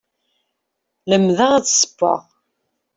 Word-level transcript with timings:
Lemdeɣ 1.09 1.51
ad 1.53 1.65
ssewweɣ. 1.69 2.21